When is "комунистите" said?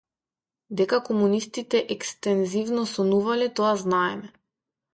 1.09-1.83